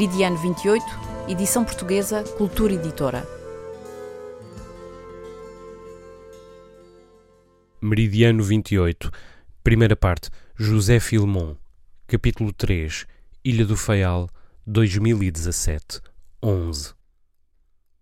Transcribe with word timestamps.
Meridiano 0.00 0.38
28, 0.38 0.82
edição 1.28 1.62
portuguesa, 1.62 2.24
Cultura 2.38 2.72
Editora. 2.72 3.22
Meridiano 7.82 8.42
28, 8.42 9.10
primeira 9.62 9.94
parte, 9.94 10.30
José 10.56 11.00
Filmon, 11.00 11.54
capítulo 12.06 12.50
3, 12.50 13.04
Ilha 13.44 13.66
do 13.66 13.76
Faial, 13.76 14.30
2017, 14.66 16.00
11. 16.42 16.99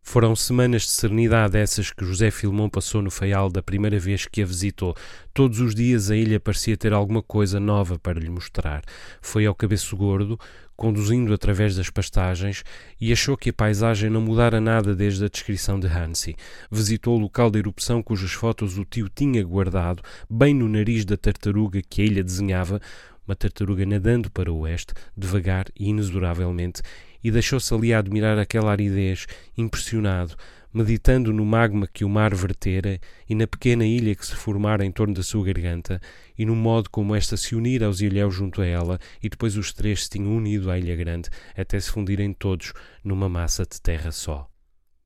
Foram 0.08 0.34
semanas 0.34 0.84
de 0.84 0.88
serenidade 0.88 1.58
essas 1.58 1.92
que 1.92 2.02
José 2.02 2.30
Filmon 2.30 2.70
passou 2.70 3.02
no 3.02 3.10
Faial 3.10 3.50
da 3.50 3.62
primeira 3.62 3.98
vez 3.98 4.24
que 4.24 4.40
a 4.40 4.46
visitou. 4.46 4.96
Todos 5.34 5.60
os 5.60 5.74
dias 5.74 6.10
a 6.10 6.16
ilha 6.16 6.40
parecia 6.40 6.78
ter 6.78 6.94
alguma 6.94 7.22
coisa 7.22 7.60
nova 7.60 7.98
para 7.98 8.18
lhe 8.18 8.30
mostrar. 8.30 8.82
Foi 9.20 9.44
ao 9.44 9.54
Cabeço 9.54 9.94
Gordo, 9.94 10.40
conduzindo 10.74 11.34
através 11.34 11.76
das 11.76 11.90
pastagens, 11.90 12.64
e 12.98 13.12
achou 13.12 13.36
que 13.36 13.50
a 13.50 13.52
paisagem 13.52 14.08
não 14.08 14.22
mudara 14.22 14.62
nada 14.62 14.96
desde 14.96 15.26
a 15.26 15.28
descrição 15.28 15.78
de 15.78 15.86
Hansi. 15.86 16.34
Visitou 16.70 17.18
o 17.18 17.20
local 17.20 17.50
da 17.50 17.58
erupção 17.58 18.02
cujas 18.02 18.32
fotos 18.32 18.78
o 18.78 18.86
tio 18.86 19.10
tinha 19.14 19.44
guardado, 19.44 20.02
bem 20.28 20.54
no 20.54 20.70
nariz 20.70 21.04
da 21.04 21.18
tartaruga 21.18 21.82
que 21.86 22.00
a 22.00 22.04
ilha 22.06 22.24
desenhava, 22.24 22.80
uma 23.26 23.36
tartaruga 23.36 23.84
nadando 23.84 24.30
para 24.30 24.50
o 24.50 24.60
oeste, 24.60 24.94
devagar 25.14 25.66
e 25.78 25.90
inexoravelmente, 25.90 26.80
e 27.22 27.30
deixou-se 27.30 27.72
ali 27.74 27.92
a 27.92 27.98
admirar 27.98 28.38
aquela 28.38 28.70
aridez, 28.70 29.26
impressionado, 29.56 30.36
meditando 30.72 31.32
no 31.32 31.44
magma 31.44 31.86
que 31.86 32.04
o 32.04 32.08
mar 32.08 32.34
vertera 32.34 33.00
e 33.28 33.34
na 33.34 33.46
pequena 33.46 33.86
ilha 33.86 34.14
que 34.14 34.26
se 34.26 34.34
formara 34.34 34.84
em 34.84 34.92
torno 34.92 35.14
da 35.14 35.22
sua 35.22 35.44
garganta, 35.44 36.00
e 36.38 36.44
no 36.44 36.54
modo 36.54 36.90
como 36.90 37.14
esta 37.14 37.36
se 37.36 37.54
unira 37.54 37.86
aos 37.86 38.00
ilhéus 38.00 38.34
junto 38.34 38.60
a 38.60 38.66
ela, 38.66 38.98
e 39.22 39.28
depois 39.28 39.56
os 39.56 39.72
três 39.72 40.04
se 40.04 40.10
tinham 40.10 40.36
unido 40.36 40.70
à 40.70 40.78
ilha 40.78 40.94
grande, 40.94 41.30
até 41.56 41.80
se 41.80 41.90
fundirem 41.90 42.32
todos 42.32 42.72
numa 43.02 43.28
massa 43.28 43.64
de 43.64 43.80
terra 43.80 44.12
só. 44.12 44.46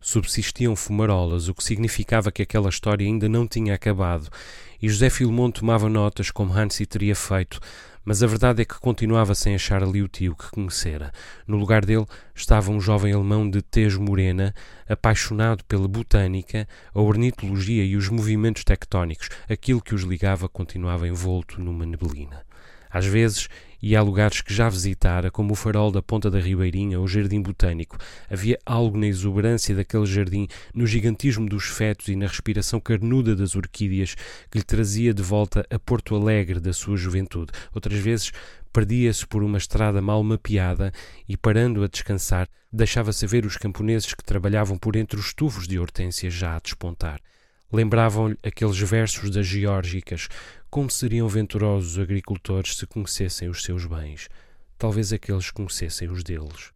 Subsistiam 0.01 0.75
fumarolas, 0.75 1.49
o 1.49 1.55
que 1.55 1.63
significava 1.63 2.33
que 2.33 2.43
aquela 2.43 2.69
história 2.69 3.07
ainda 3.07 3.29
não 3.29 3.47
tinha 3.47 3.75
acabado, 3.75 4.29
e 4.83 4.89
José 4.89 5.09
Filmon 5.09 5.53
tomava 5.53 5.89
notas 5.89 6.29
como 6.29 6.53
Hansi 6.53 6.85
teria 6.85 7.15
feito, 7.15 7.61
mas 8.05 8.23
a 8.23 8.27
verdade 8.27 8.63
é 8.63 8.65
que 8.65 8.79
continuava 8.79 9.35
sem 9.35 9.55
achar 9.55 9.83
ali 9.83 10.03
o 10.03 10.09
tio 10.09 10.35
que 10.35 10.51
conhecera. 10.51 11.13
No 11.47 11.57
lugar 11.57 11.85
dele 11.85 12.07
estava 12.35 12.71
um 12.71 12.81
jovem 12.81 13.13
alemão 13.13 13.49
de 13.49 13.63
tez 13.63 13.97
morena, 13.97 14.55
apaixonado 14.89 15.65
pela 15.65 15.87
botânica, 15.87 16.67
a 16.95 17.01
ornitologia 17.01 17.85
e 17.85 17.97
os 17.97 18.09
movimentos 18.09 18.65
tectónicos. 18.65 19.29
Aquilo 19.49 19.81
que 19.81 19.95
os 19.95 20.03
ligava 20.03 20.49
continuava 20.49 21.07
envolto 21.07 21.61
numa 21.61 21.87
neblina. 21.87 22.45
Às 22.91 23.07
vezes 23.07 23.49
ia 23.83 23.99
a 23.99 24.03
lugares 24.03 24.41
que 24.41 24.55
já 24.55 24.69
visitara, 24.69 25.31
como 25.31 25.53
o 25.53 25.57
farol 25.57 25.91
da 25.91 26.01
Ponta 26.01 26.31
da 26.31 26.39
Ribeirinha 26.39 26.99
ou 26.99 27.05
o 27.05 27.09
Jardim 27.09 27.43
Botânico. 27.43 27.99
Havia 28.31 28.59
algo 28.65 28.97
na 28.97 29.09
exuberância 29.09 29.75
daquele 29.75 30.07
jardim, 30.07 30.47
no 30.73 30.87
gigantismo 30.87 31.49
dos 31.49 31.65
fetos 31.65 32.07
e 32.09 32.15
na 32.15 32.29
respiração 32.29 32.79
carnuda 32.79 33.35
das 33.35 33.57
orquídeas 33.57 34.15
que 34.51 34.59
lhe 34.59 34.65
trazia 34.65 35.13
de 35.13 35.23
volta 35.23 35.67
a 35.69 35.79
Porto 35.79 36.15
Alegre 36.15 36.61
da 36.61 36.73
sua 36.73 36.97
juventude. 36.97 37.51
Outras 37.75 37.99
vezes 37.99 38.31
perdia-se 38.73 39.27
por 39.27 39.43
uma 39.43 39.59
estrada 39.59 40.01
mal 40.01 40.23
mapeada 40.23 40.93
e, 41.29 41.37
parando 41.37 41.83
a 41.83 41.89
descansar, 41.89 42.49
deixava-se 42.73 43.27
ver 43.27 43.45
os 43.45 43.57
camponeses 43.57 44.15
que 44.15 44.25
trabalhavam 44.25 44.79
por 44.79 44.97
entre 44.97 45.19
os 45.19 45.35
tufos 45.35 45.69
de 45.69 45.79
hortênsias 45.79 46.33
já 46.33 46.57
a 46.57 46.61
despontar. 46.61 47.21
Lembravam-lhe 47.71 48.39
aqueles 48.43 48.79
versos 48.79 49.31
das 49.31 49.47
geórgicas, 49.47 50.29
como 50.73 50.91
seriam 50.91 51.29
venturosos 51.29 51.93
os 51.93 51.99
agricultores 51.99 52.79
se 52.79 52.87
conhecessem 52.87 53.47
os 53.47 53.63
seus 53.63 53.85
bens? 53.85 54.31
Talvez 54.79 55.13
aqueles 55.13 55.51
conhecessem 55.51 56.09
os 56.09 56.25
deles. 56.25 56.73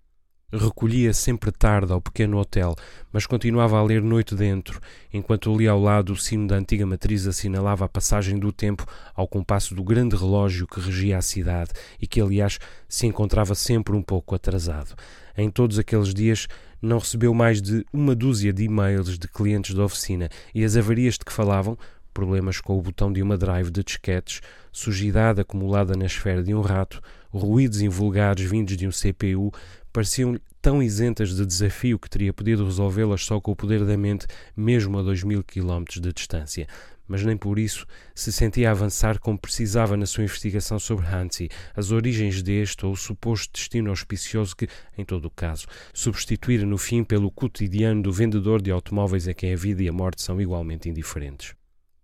Recolhia 0.52 1.14
sempre 1.14 1.50
tarde 1.50 1.94
ao 1.94 2.00
pequeno 2.02 2.36
hotel, 2.36 2.76
mas 3.10 3.24
continuava 3.24 3.78
a 3.78 3.82
ler 3.82 4.02
noite 4.02 4.34
dentro, 4.34 4.82
enquanto 5.10 5.50
ali 5.50 5.66
ao 5.66 5.80
lado 5.80 6.12
o 6.12 6.16
sino 6.16 6.46
da 6.46 6.56
antiga 6.56 6.84
matriz 6.84 7.26
assinalava 7.26 7.86
a 7.86 7.88
passagem 7.88 8.38
do 8.38 8.52
tempo 8.52 8.84
ao 9.14 9.26
compasso 9.26 9.74
do 9.74 9.82
grande 9.82 10.14
relógio 10.14 10.66
que 10.66 10.78
regia 10.78 11.16
a 11.16 11.22
cidade 11.22 11.70
e 11.98 12.06
que, 12.06 12.20
aliás, 12.20 12.58
se 12.86 13.06
encontrava 13.06 13.54
sempre 13.54 13.96
um 13.96 14.02
pouco 14.02 14.34
atrasado. 14.34 14.94
Em 15.38 15.50
todos 15.50 15.78
aqueles 15.78 16.12
dias 16.12 16.46
não 16.82 16.98
recebeu 16.98 17.32
mais 17.32 17.62
de 17.62 17.84
uma 17.92 18.14
dúzia 18.14 18.52
de 18.52 18.64
e-mails 18.64 19.18
de 19.18 19.26
clientes 19.26 19.74
da 19.74 19.84
oficina 19.84 20.28
e 20.54 20.64
as 20.64 20.76
avarias 20.76 21.14
de 21.14 21.24
que 21.24 21.32
falavam 21.32 21.78
problemas 22.16 22.62
com 22.62 22.78
o 22.78 22.80
botão 22.80 23.12
de 23.12 23.20
uma 23.20 23.36
drive 23.36 23.70
de 23.70 23.84
disquetes, 23.84 24.40
sujidade 24.72 25.38
acumulada 25.38 25.92
na 25.94 26.06
esfera 26.06 26.42
de 26.42 26.54
um 26.54 26.62
rato, 26.62 27.02
ruídos 27.30 27.82
invulgares 27.82 28.48
vindos 28.48 28.74
de 28.74 28.88
um 28.88 28.90
CPU, 28.90 29.52
pareciam-lhe 29.92 30.40
tão 30.62 30.82
isentas 30.82 31.36
de 31.36 31.44
desafio 31.44 31.98
que 31.98 32.08
teria 32.08 32.32
podido 32.32 32.64
resolvê-las 32.64 33.22
só 33.22 33.38
com 33.38 33.50
o 33.50 33.56
poder 33.56 33.84
da 33.84 33.98
mente, 33.98 34.26
mesmo 34.56 34.98
a 34.98 35.02
dois 35.02 35.22
mil 35.22 35.44
quilómetros 35.44 36.00
de 36.00 36.10
distância. 36.10 36.66
Mas 37.06 37.22
nem 37.22 37.36
por 37.36 37.58
isso 37.58 37.86
se 38.14 38.32
sentia 38.32 38.70
avançar 38.70 39.18
como 39.18 39.38
precisava 39.38 39.94
na 39.94 40.06
sua 40.06 40.24
investigação 40.24 40.78
sobre 40.78 41.04
Hansi, 41.06 41.50
as 41.74 41.90
origens 41.90 42.42
deste 42.42 42.86
ou 42.86 42.92
o 42.92 42.96
suposto 42.96 43.52
destino 43.52 43.90
auspicioso 43.90 44.56
que, 44.56 44.68
em 44.96 45.04
todo 45.04 45.26
o 45.26 45.30
caso, 45.30 45.66
substituíra 45.92 46.64
no 46.64 46.78
fim 46.78 47.04
pelo 47.04 47.30
cotidiano 47.30 48.02
do 48.02 48.10
vendedor 48.10 48.62
de 48.62 48.70
automóveis 48.70 49.28
a 49.28 49.34
quem 49.34 49.52
a 49.52 49.56
vida 49.56 49.82
e 49.82 49.88
a 49.88 49.92
morte 49.92 50.22
são 50.22 50.40
igualmente 50.40 50.88
indiferentes. 50.88 51.54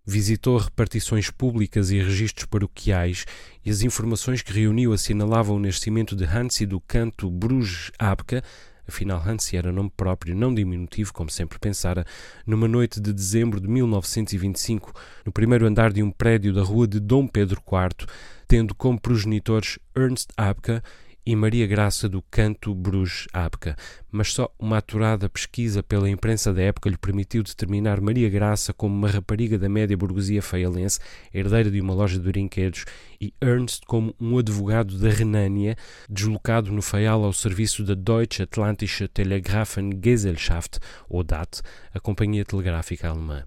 Visitou 0.05 0.57
repartições 0.57 1.29
públicas 1.29 1.89
e 1.89 1.97
registros 1.97 2.45
paroquiais 2.45 3.25
e 3.65 3.69
as 3.69 3.83
informações 3.83 4.41
que 4.41 4.51
reuniu 4.51 4.91
assinalavam 4.91 5.55
o 5.55 5.59
nascimento 5.59 6.13
de 6.13 6.25
Hansi 6.25 6.65
do 6.65 6.81
canto 6.81 7.31
Bruges 7.31 7.89
Abka, 7.97 8.43
afinal 8.85 9.23
Hansi 9.25 9.55
era 9.55 9.71
nome 9.71 9.89
próprio, 9.95 10.35
não 10.35 10.53
diminutivo, 10.53 11.13
como 11.13 11.29
sempre 11.29 11.57
pensara, 11.57 12.05
numa 12.45 12.67
noite 12.67 12.99
de 12.99 13.13
dezembro 13.13 13.61
de 13.61 13.69
1925, 13.69 14.91
no 15.25 15.31
primeiro 15.31 15.65
andar 15.65 15.93
de 15.93 16.03
um 16.03 16.11
prédio 16.11 16.51
da 16.51 16.63
rua 16.63 16.85
de 16.85 16.99
Dom 16.99 17.25
Pedro 17.25 17.61
IV, 17.65 18.05
tendo 18.45 18.75
como 18.75 18.99
progenitores 18.99 19.79
Ernst 19.95 20.31
Abka 20.35 20.83
e 21.25 21.35
Maria 21.35 21.65
Graça 21.65 22.09
do 22.09 22.21
Canto 22.21 22.75
Bruges 22.75 23.27
Abca, 23.31 23.75
mas 24.11 24.33
só 24.33 24.53
uma 24.59 24.77
aturada 24.77 25.29
pesquisa 25.29 25.81
pela 25.81 26.09
imprensa 26.09 26.53
da 26.53 26.61
época 26.61 26.89
lhe 26.89 26.97
permitiu 26.97 27.43
determinar 27.43 28.01
Maria 28.01 28.29
Graça 28.29 28.73
como 28.73 28.93
uma 28.93 29.09
rapariga 29.09 29.57
da 29.57 29.69
média 29.69 29.95
burguesia 29.95 30.41
feialense, 30.41 30.99
herdeira 31.33 31.71
de 31.71 31.79
uma 31.79 31.93
loja 31.93 32.19
de 32.19 32.29
brinquedos, 32.29 32.85
e 33.19 33.33
Ernst 33.41 33.83
como 33.85 34.13
um 34.19 34.37
advogado 34.37 34.97
da 34.99 35.09
Renânia, 35.09 35.77
deslocado 36.09 36.71
no 36.71 36.81
Feial 36.81 37.23
ao 37.23 37.33
serviço 37.33 37.83
da 37.83 37.93
Deutsche 37.93 38.43
Atlantische 38.43 39.07
Telegraphengesellschaft, 39.07 40.79
ou 41.07 41.23
DAT, 41.23 41.61
a 41.93 41.99
companhia 41.99 42.43
telegráfica 42.43 43.09
alemã 43.09 43.43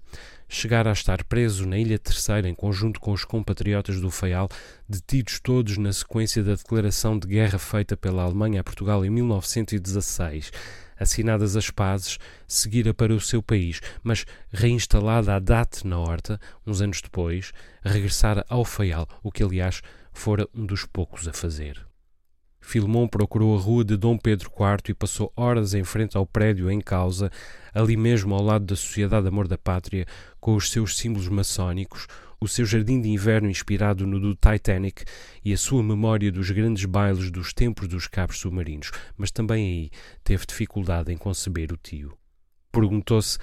chegara 0.47 0.89
a 0.89 0.93
estar 0.93 1.23
preso 1.23 1.65
na 1.67 1.77
Ilha 1.77 1.99
Terceira 1.99 2.47
em 2.47 2.55
conjunto 2.55 2.99
com 2.99 3.11
os 3.11 3.25
compatriotas 3.25 3.99
do 3.99 4.09
Faial, 4.09 4.49
detidos 4.87 5.39
todos 5.39 5.77
na 5.77 5.91
sequência 5.91 6.43
da 6.43 6.55
declaração 6.55 7.17
de 7.17 7.27
guerra 7.27 7.59
feita 7.59 7.97
pela 7.97 8.23
Alemanha 8.23 8.61
a 8.61 8.63
Portugal 8.63 9.05
em 9.05 9.09
1916. 9.09 10.51
Assinadas 10.99 11.55
as 11.55 11.69
pazes, 11.69 12.17
seguira 12.47 12.93
para 12.93 13.13
o 13.13 13.21
seu 13.21 13.41
país, 13.43 13.81
mas 14.03 14.25
reinstalada 14.51 15.35
a 15.35 15.39
date 15.39 15.85
na 15.85 15.99
horta, 15.99 16.39
uns 16.65 16.81
anos 16.81 17.01
depois, 17.01 17.51
regressara 17.83 18.45
ao 18.49 18.65
Faial, 18.65 19.07
o 19.21 19.31
que 19.31 19.43
aliás 19.43 19.81
fora 20.11 20.47
um 20.55 20.65
dos 20.65 20.85
poucos 20.85 21.27
a 21.27 21.33
fazer. 21.33 21.86
Filmon 22.67 23.07
procurou 23.07 23.57
a 23.57 23.61
rua 23.61 23.85
de 23.85 23.95
Dom 23.95 24.17
Pedro 24.17 24.49
IV 24.49 24.89
e 24.89 24.93
passou 24.93 25.31
horas 25.37 25.73
em 25.73 25.85
frente 25.85 26.17
ao 26.17 26.25
prédio 26.25 26.69
em 26.69 26.81
causa, 26.81 27.31
ali 27.73 27.95
mesmo 27.95 28.35
ao 28.35 28.43
lado 28.43 28.65
da 28.65 28.75
Sociedade 28.75 29.25
Amor 29.25 29.47
da 29.47 29.57
Pátria, 29.57 30.05
com 30.37 30.53
os 30.53 30.69
seus 30.69 30.97
símbolos 30.97 31.29
maçónicos, 31.29 32.07
o 32.41 32.47
seu 32.47 32.65
jardim 32.65 32.99
de 32.99 33.07
inverno 33.07 33.49
inspirado 33.49 34.05
no 34.05 34.19
do 34.19 34.35
Titanic 34.35 35.05
e 35.45 35.53
a 35.53 35.57
sua 35.57 35.81
memória 35.81 36.29
dos 36.29 36.51
grandes 36.51 36.83
bailes 36.83 37.31
dos 37.31 37.53
tempos 37.53 37.87
dos 37.87 38.05
cabos 38.05 38.37
submarinos, 38.37 38.91
mas 39.15 39.31
também 39.31 39.65
aí 39.65 39.89
teve 40.21 40.45
dificuldade 40.45 41.09
em 41.09 41.15
conceber 41.15 41.71
o 41.71 41.77
tio. 41.77 42.17
Perguntou-se 42.69 43.37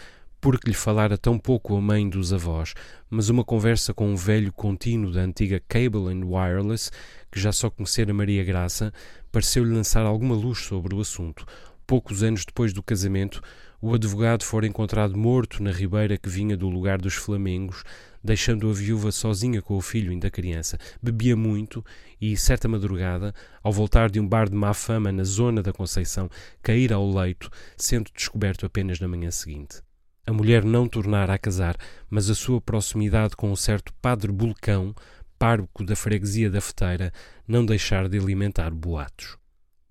por 0.44 0.60
que 0.60 0.68
lhe 0.68 0.76
falara 0.76 1.16
tão 1.16 1.38
pouco 1.38 1.74
a 1.74 1.80
mãe 1.80 2.06
dos 2.06 2.30
avós, 2.30 2.74
mas 3.08 3.30
uma 3.30 3.42
conversa 3.42 3.94
com 3.94 4.10
um 4.10 4.14
velho 4.14 4.52
contínuo 4.52 5.10
da 5.10 5.22
antiga 5.22 5.58
Cable 5.66 6.12
and 6.12 6.26
Wireless, 6.26 6.90
que 7.32 7.40
já 7.40 7.50
só 7.50 7.70
conhecera 7.70 8.12
Maria 8.12 8.44
Graça, 8.44 8.92
pareceu-lhe 9.32 9.72
lançar 9.72 10.04
alguma 10.04 10.34
luz 10.34 10.58
sobre 10.58 10.94
o 10.94 11.00
assunto. 11.00 11.46
Poucos 11.86 12.22
anos 12.22 12.44
depois 12.44 12.74
do 12.74 12.82
casamento, 12.82 13.40
o 13.80 13.94
advogado 13.94 14.44
fora 14.44 14.66
encontrado 14.66 15.16
morto 15.16 15.62
na 15.62 15.72
ribeira 15.72 16.18
que 16.18 16.28
vinha 16.28 16.58
do 16.58 16.68
lugar 16.68 16.98
dos 16.98 17.14
Flamengos, 17.14 17.82
deixando 18.22 18.68
a 18.68 18.74
viúva 18.74 19.10
sozinha 19.12 19.62
com 19.62 19.78
o 19.78 19.80
filho 19.80 20.10
ainda 20.10 20.30
criança. 20.30 20.76
Bebia 21.02 21.34
muito 21.34 21.82
e, 22.20 22.36
certa 22.36 22.68
madrugada, 22.68 23.34
ao 23.62 23.72
voltar 23.72 24.10
de 24.10 24.20
um 24.20 24.28
bar 24.28 24.50
de 24.50 24.56
má 24.56 24.74
fama 24.74 25.10
na 25.10 25.24
zona 25.24 25.62
da 25.62 25.72
Conceição, 25.72 26.28
caíra 26.62 26.96
ao 26.96 27.10
leito, 27.10 27.48
sendo 27.78 28.10
descoberto 28.14 28.66
apenas 28.66 29.00
na 29.00 29.08
manhã 29.08 29.30
seguinte 29.30 29.80
a 30.26 30.32
mulher 30.32 30.64
não 30.64 30.88
tornara 30.88 31.34
a 31.34 31.38
casar, 31.38 31.76
mas 32.08 32.30
a 32.30 32.34
sua 32.34 32.60
proximidade 32.60 33.36
com 33.36 33.50
um 33.50 33.56
certo 33.56 33.92
padre 34.00 34.32
Bulcão, 34.32 34.94
pároco 35.38 35.84
da 35.84 35.94
freguesia 35.94 36.50
da 36.50 36.60
Feteira, 36.60 37.12
não 37.46 37.64
deixar 37.64 38.08
de 38.08 38.18
alimentar 38.18 38.70
boatos. 38.70 39.36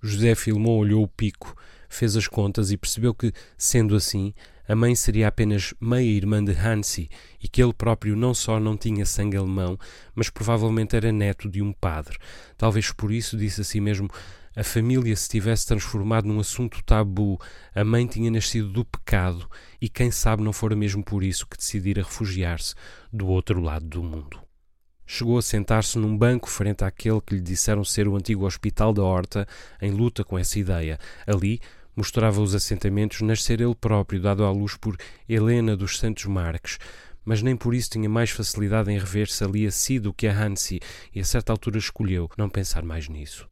José 0.02 0.36
Filmon 0.36 0.78
olhou 0.78 1.04
o 1.04 1.08
pico, 1.08 1.56
fez 1.88 2.16
as 2.16 2.28
contas 2.28 2.72
e 2.72 2.78
percebeu 2.78 3.14
que, 3.14 3.32
sendo 3.58 3.96
assim, 3.96 4.34
a 4.68 4.76
mãe 4.76 4.96
seria 4.96 5.28
apenas 5.28 5.74
meia-irmã 5.80 6.44
de 6.44 6.54
Hansi 6.54 7.10
e 7.42 7.48
que 7.48 7.62
ele 7.62 7.74
próprio 7.74 8.16
não 8.16 8.34
só 8.34 8.60
não 8.60 8.78
tinha 8.78 9.06
sangue 9.06 9.38
alemão, 9.38 9.78
mas 10.16 10.30
provavelmente 10.30 10.96
era 10.96 11.12
neto 11.12 11.50
de 11.50 11.62
um 11.62 11.72
padre. 11.74 12.18
Talvez 12.58 12.92
por 12.92 13.12
isso 13.12 13.38
disse 13.38 13.62
a 13.62 13.64
si 13.64 13.80
mesmo 13.80 14.10
a 14.56 14.64
família 14.64 15.16
se 15.16 15.28
tivesse 15.28 15.66
transformado 15.66 16.28
num 16.28 16.40
assunto 16.40 16.84
tabu, 16.84 17.40
a 17.74 17.84
mãe 17.84 18.06
tinha 18.06 18.30
nascido 18.30 18.70
do 18.70 18.86
pecado 18.86 19.50
e 19.82 19.90
quem 19.90 20.12
sabe 20.12 20.44
não 20.44 20.54
fora 20.54 20.76
mesmo 20.76 21.04
por 21.04 21.24
isso 21.24 21.48
que 21.48 21.58
decidira 21.58 22.04
refugiar-se 22.04 22.76
do 23.12 23.28
outro 23.28 23.60
lado 23.60 23.86
do 23.86 24.04
mundo. 24.04 24.40
Chegou 25.06 25.38
a 25.38 25.42
sentar-se 25.42 25.98
num 25.98 26.16
banco 26.16 26.50
frente 26.50 26.84
àquele 26.84 27.20
que 27.20 27.36
lhe 27.36 27.42
disseram 27.42 27.84
ser 27.84 28.08
o 28.08 28.16
antigo 28.16 28.46
Hospital 28.46 28.94
da 28.94 29.04
Horta, 29.04 29.48
em 29.82 29.92
luta 29.92 30.24
com 30.24 30.38
essa 30.38 30.60
ideia. 30.60 31.00
Ali 31.26 31.60
mostrava 31.96 32.42
os 32.42 32.56
assentamentos, 32.56 33.22
nascer 33.22 33.60
ele 33.60 33.76
próprio, 33.76 34.22
dado 34.22 34.46
à 34.46 34.52
luz 34.52 34.78
por 34.78 34.96
Helena 35.28 35.76
dos 35.76 35.98
Santos 35.98 36.26
Marques, 36.26 36.78
mas 37.26 37.42
nem 37.42 37.56
por 37.56 37.74
isso 37.74 37.90
tinha 37.90 38.10
mais 38.10 38.30
facilidade 38.30 38.92
em 38.92 38.98
rever-se 38.98 39.44
ali 39.44 39.66
a 39.66 39.72
si 39.72 40.00
do 40.00 40.14
que 40.14 40.28
a 40.28 40.34
Hansi, 40.34 40.80
e 41.14 41.20
a 41.20 41.26
certa 41.26 41.52
altura 41.52 41.78
escolheu 41.78 42.30
não 42.38 42.50
pensar 42.50 42.84
mais 42.84 43.08
nisso 43.10 43.52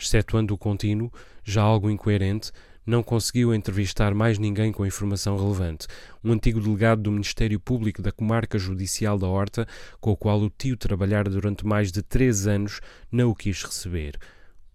excetuando 0.00 0.54
o 0.54 0.58
contínuo, 0.58 1.12
já 1.44 1.62
algo 1.62 1.90
incoerente, 1.90 2.50
não 2.86 3.02
conseguiu 3.02 3.54
entrevistar 3.54 4.14
mais 4.14 4.38
ninguém 4.38 4.72
com 4.72 4.86
informação 4.86 5.36
relevante. 5.36 5.86
Um 6.24 6.32
antigo 6.32 6.60
delegado 6.60 7.02
do 7.02 7.12
Ministério 7.12 7.60
Público 7.60 8.02
da 8.02 8.10
Comarca 8.10 8.58
Judicial 8.58 9.18
da 9.18 9.28
Horta, 9.28 9.66
com 10.00 10.10
o 10.10 10.16
qual 10.16 10.40
o 10.40 10.50
tio 10.50 10.76
trabalhara 10.76 11.28
durante 11.30 11.66
mais 11.66 11.92
de 11.92 12.02
três 12.02 12.46
anos, 12.46 12.80
não 13.12 13.30
o 13.30 13.34
quis 13.34 13.62
receber. 13.62 14.18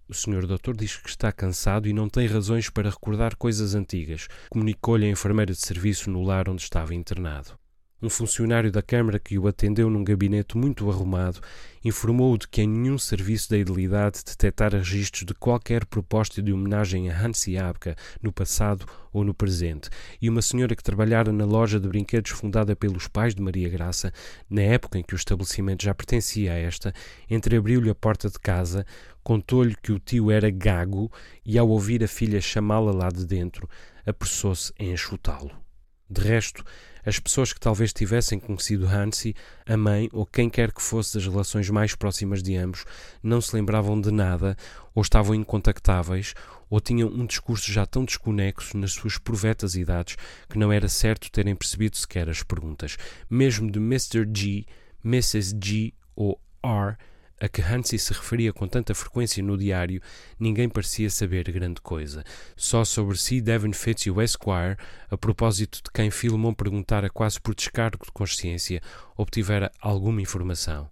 O 0.07 0.13
senhor 0.13 0.45
doutor 0.45 0.77
diz 0.77 0.95
que 0.95 1.09
está 1.09 1.31
cansado 1.31 1.87
e 1.87 1.93
não 1.93 2.07
tem 2.07 2.27
razões 2.27 2.69
para 2.69 2.91
recordar 2.91 3.35
coisas 3.35 3.73
antigas, 3.73 4.27
comunicou-lhe 4.51 5.07
a 5.07 5.09
enfermeira 5.09 5.51
de 5.51 5.59
serviço 5.59 6.11
no 6.11 6.21
lar 6.21 6.47
onde 6.47 6.61
estava 6.61 6.93
internado. 6.93 7.57
Um 8.01 8.09
funcionário 8.09 8.69
da 8.69 8.81
Câmara 8.81 9.17
que 9.17 9.39
o 9.39 9.47
atendeu 9.47 9.89
num 9.89 10.03
gabinete 10.03 10.57
muito 10.57 10.91
arrumado 10.91 11.39
informou-o 11.83 12.37
de 12.37 12.45
que 12.45 12.61
em 12.61 12.67
nenhum 12.67 12.97
serviço 12.97 13.49
da 13.49 13.57
idilidade 13.57 14.21
detectara 14.25 14.79
registros 14.79 15.23
de 15.25 15.33
qualquer 15.33 15.85
proposta 15.85 16.41
de 16.41 16.51
homenagem 16.51 17.09
a 17.09 17.17
Hansi 17.17 17.57
Abka 17.57 17.95
no 18.21 18.33
passado 18.33 18.85
ou 19.13 19.23
no 19.23 19.33
presente, 19.33 19.89
e 20.21 20.29
uma 20.29 20.41
senhora 20.41 20.75
que 20.75 20.83
trabalhara 20.83 21.31
na 21.31 21.45
loja 21.45 21.79
de 21.79 21.87
brinquedos 21.87 22.31
fundada 22.31 22.75
pelos 22.75 23.07
pais 23.07 23.33
de 23.33 23.41
Maria 23.41 23.69
Graça, 23.69 24.11
na 24.49 24.61
época 24.61 24.99
em 24.99 25.03
que 25.03 25.13
o 25.13 25.15
estabelecimento 25.15 25.85
já 25.85 25.93
pertencia 25.93 26.51
a 26.51 26.57
esta, 26.57 26.93
entreabriu-lhe 27.29 27.89
a 27.89 27.95
porta 27.95 28.29
de 28.29 28.39
casa, 28.39 28.85
contou-lhe 29.23 29.75
que 29.81 29.93
o 29.93 29.99
tio 29.99 30.29
era 30.29 30.49
gago 30.49 31.09
e, 31.45 31.57
ao 31.57 31.69
ouvir 31.69 32.03
a 32.03 32.09
filha 32.09 32.41
chamá-la 32.41 32.91
lá 32.91 33.09
de 33.09 33.25
dentro, 33.25 33.69
apressou-se 34.05 34.73
em 34.77 34.91
enxutá-lo. 34.91 35.64
De 36.09 36.21
resto, 36.21 36.63
as 37.05 37.19
pessoas 37.19 37.53
que 37.53 37.59
talvez 37.59 37.93
tivessem 37.93 38.39
conhecido 38.39 38.87
Hansi, 38.87 39.35
a 39.65 39.77
mãe 39.77 40.09
ou 40.11 40.25
quem 40.25 40.49
quer 40.49 40.71
que 40.71 40.81
fosse 40.81 41.15
das 41.15 41.27
relações 41.27 41.69
mais 41.69 41.95
próximas 41.95 42.41
de 42.41 42.55
ambos, 42.55 42.85
não 43.21 43.39
se 43.39 43.55
lembravam 43.55 43.99
de 43.99 44.11
nada, 44.11 44.55
ou 44.93 45.01
estavam 45.01 45.35
incontactáveis, 45.35 46.33
ou 46.69 46.79
tinham 46.79 47.09
um 47.09 47.25
discurso 47.25 47.71
já 47.71 47.85
tão 47.85 48.05
desconexo 48.05 48.77
nas 48.77 48.93
suas 48.93 49.17
provetas 49.17 49.75
idades 49.75 50.15
que 50.49 50.57
não 50.57 50.71
era 50.71 50.87
certo 50.89 51.31
terem 51.31 51.55
percebido 51.55 51.97
sequer 51.97 52.29
as 52.29 52.41
perguntas. 52.41 52.97
Mesmo 53.29 53.71
de 53.71 53.79
Mr. 53.79 54.27
G, 54.35 54.65
Mrs. 55.03 55.55
G 55.61 55.93
ou 56.15 56.39
R 56.63 56.97
a 57.39 57.49
que 57.49 57.61
Hansi 57.61 57.99
se 57.99 58.13
referia 58.13 58.53
com 58.53 58.67
tanta 58.67 58.95
frequência 58.95 59.43
no 59.43 59.57
diário, 59.57 60.01
ninguém 60.39 60.69
parecia 60.69 61.09
saber 61.09 61.51
grande 61.51 61.81
coisa. 61.81 62.23
Só 62.55 62.85
sobre 62.85 63.17
C. 63.17 63.41
Devon 63.41 63.73
Fitzhugh 63.73 64.21
Esquire, 64.21 64.77
a 65.09 65.17
propósito 65.17 65.81
de 65.83 65.91
quem 65.91 66.09
Philemon 66.09 66.53
perguntara 66.53 67.09
quase 67.09 67.39
por 67.39 67.53
descargo 67.53 68.05
de 68.05 68.11
consciência, 68.11 68.81
obtivera 69.17 69.71
alguma 69.81 70.21
informação. 70.21 70.89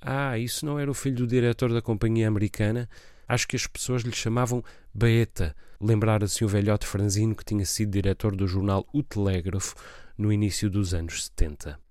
Ah, 0.00 0.36
isso 0.36 0.66
não 0.66 0.78
era 0.78 0.90
o 0.90 0.94
filho 0.94 1.16
do 1.16 1.26
diretor 1.26 1.72
da 1.72 1.80
companhia 1.80 2.28
americana? 2.28 2.88
Acho 3.26 3.48
que 3.48 3.56
as 3.56 3.66
pessoas 3.66 4.02
lhe 4.02 4.12
chamavam 4.12 4.62
Baeta. 4.92 5.56
Lembrara-se 5.80 6.44
um 6.44 6.48
velhote 6.48 6.86
franzino 6.86 7.34
que 7.34 7.44
tinha 7.44 7.64
sido 7.64 7.92
diretor 7.92 8.36
do 8.36 8.46
jornal 8.46 8.86
O 8.92 9.02
Telégrafo 9.02 9.74
no 10.16 10.32
início 10.32 10.68
dos 10.68 10.92
anos 10.92 11.24
70. 11.26 11.83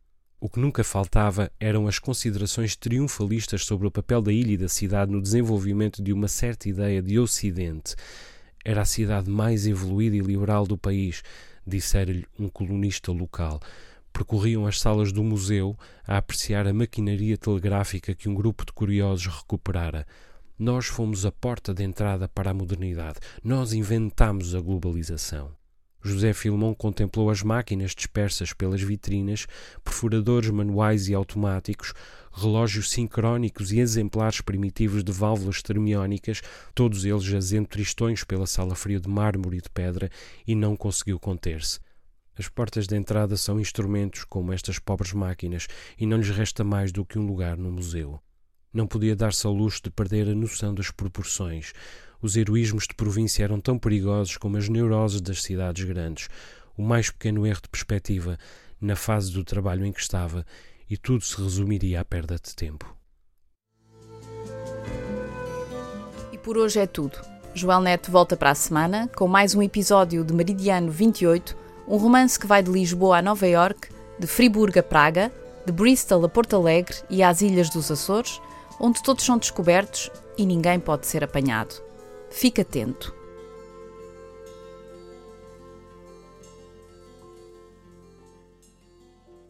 O 0.44 0.50
que 0.50 0.60
nunca 0.60 0.84
faltava 0.84 1.50
eram 1.58 1.88
as 1.88 2.00
considerações 2.00 2.76
triunfalistas 2.76 3.64
sobre 3.64 3.88
o 3.88 3.92
papel 3.92 4.22
da 4.22 4.30
ilha 4.30 4.52
e 4.52 4.58
da 4.58 4.68
cidade 4.68 5.10
no 5.10 5.22
desenvolvimento 5.22 6.04
de 6.04 6.12
uma 6.12 6.28
certa 6.28 6.68
ideia 6.68 7.02
de 7.02 7.18
Ocidente. 7.18 7.96
Era 8.62 8.82
a 8.82 8.86
cidade 8.86 9.30
mais 9.30 9.66
evoluída 9.66 10.18
e 10.18 10.20
liberal 10.20 10.68
do 10.68 10.78
país, 10.78 11.24
dissera-lhe 11.66 12.26
um 12.38 12.50
colunista 12.50 13.10
local. 13.10 13.62
Percorriam 14.12 14.68
as 14.68 14.82
salas 14.82 15.14
do 15.14 15.24
museu 15.24 15.78
a 16.06 16.18
apreciar 16.18 16.68
a 16.68 16.74
maquinaria 16.74 17.38
telegráfica 17.38 18.14
que 18.14 18.28
um 18.28 18.36
grupo 18.36 18.66
de 18.66 18.74
curiosos 18.74 19.28
recuperara. 19.28 20.06
Nós 20.60 20.88
fomos 20.88 21.26
a 21.26 21.32
porta 21.32 21.74
de 21.74 21.86
entrada 21.86 22.28
para 22.28 22.52
a 22.52 22.54
modernidade. 22.54 23.18
Nós 23.42 23.72
inventámos 23.72 24.54
a 24.54 24.60
globalização. 24.60 25.63
José 26.04 26.34
Filmon 26.34 26.74
contemplou 26.74 27.30
as 27.30 27.42
máquinas 27.42 27.96
dispersas 27.96 28.52
pelas 28.52 28.82
vitrinas, 28.82 29.48
perfuradores 29.84 30.50
manuais 30.50 31.08
e 31.08 31.14
automáticos, 31.14 31.94
relógios 32.34 32.90
sincrónicos 32.90 33.72
e 33.72 33.80
exemplares 33.80 34.42
primitivos 34.42 35.04
de 35.04 35.12
válvulas 35.14 35.62
termiónicas, 35.62 36.42
todos 36.76 37.06
eles 37.06 37.24
jazendo 37.24 37.68
tristões 37.68 38.24
pela 38.24 38.46
sala 38.46 38.76
fria 38.76 39.00
de 39.00 39.08
mármore 39.08 39.58
e 39.58 39.62
de 39.62 39.70
pedra, 39.70 40.10
e 40.46 40.54
não 40.54 40.76
conseguiu 40.76 41.18
conter-se. 41.20 41.80
As 42.38 42.50
portas 42.50 42.88
de 42.88 42.98
entrada 42.98 43.38
são 43.38 43.60
instrumentos 43.60 44.26
como 44.26 44.52
estas 44.52 44.80
pobres 44.80 45.14
máquinas, 45.14 45.68
e 45.98 46.06
não 46.06 46.18
lhes 46.18 46.30
resta 46.30 46.64
mais 46.64 46.92
do 46.92 47.06
que 47.06 47.18
um 47.18 47.26
lugar 47.26 47.56
no 47.58 47.72
museu. 47.72 48.20
Não 48.74 48.88
podia 48.88 49.16
dar-se 49.16 49.46
ao 49.46 49.54
luxo 49.54 49.82
de 49.84 49.92
perder 49.92 50.28
a 50.28 50.34
noção 50.34 50.74
das 50.74 50.90
proporções. 50.90 51.74
Os 52.24 52.38
heroísmos 52.38 52.88
de 52.88 52.96
província 52.96 53.44
eram 53.44 53.60
tão 53.60 53.78
perigosos 53.78 54.38
como 54.38 54.56
as 54.56 54.70
neuroses 54.70 55.20
das 55.20 55.44
cidades 55.44 55.84
grandes. 55.84 56.30
O 56.78 56.82
mais 56.82 57.10
pequeno 57.10 57.46
erro 57.46 57.60
de 57.62 57.68
perspectiva, 57.68 58.40
na 58.80 58.96
fase 58.96 59.30
do 59.34 59.44
trabalho 59.44 59.86
em 59.86 59.92
que 59.92 60.00
estava, 60.00 60.46
e 60.90 60.96
tudo 60.96 61.22
se 61.22 61.36
resumiria 61.36 62.00
à 62.00 62.06
perda 62.06 62.36
de 62.42 62.56
tempo. 62.56 62.96
E 66.32 66.38
por 66.38 66.58
hoje 66.58 66.80
é 66.80 66.88
tudo. 66.88 67.20
Joel 67.54 67.82
Neto 67.82 68.10
volta 68.10 68.38
para 68.38 68.52
a 68.52 68.56
semana 68.56 69.10
com 69.10 69.28
mais 69.28 69.54
um 69.54 69.62
episódio 69.62 70.24
de 70.24 70.34
Meridiano 70.34 70.90
28, 70.90 71.58
um 71.90 71.98
romance 71.98 72.40
que 72.40 72.48
vai 72.48 72.64
de 72.64 72.72
Lisboa 72.72 73.18
a 73.18 73.22
Nova 73.22 73.46
York, 73.46 73.90
de 74.18 74.28
Friburgo 74.28 74.80
a 74.80 74.84
Praga, 74.84 75.30
de 75.66 75.74
Bristol 75.74 76.24
a 76.24 76.30
Porto 76.30 76.56
Alegre 76.56 76.96
e 77.10 77.22
às 77.22 77.42
Ilhas 77.42 77.70
dos 77.70 77.92
Açores, 77.92 78.40
onde 78.80 79.04
todos 79.04 79.26
são 79.26 79.38
descobertos 79.38 80.10
e 80.38 80.46
ninguém 80.46 80.80
pode 80.80 81.06
ser 81.06 81.22
apanhado. 81.22 81.93
Fique 82.34 82.62
atento. 82.62 83.16